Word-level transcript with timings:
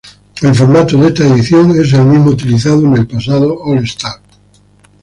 El 0.41 0.55
formato 0.55 0.97
de 0.97 1.09
esta 1.09 1.27
edición 1.27 1.79
es 1.79 1.93
el 1.93 2.03
mismo 2.05 2.31
utilizado 2.31 2.81
en 2.87 2.97
el 2.97 3.07
pasado 3.07 3.59
All-Star. 3.61 4.19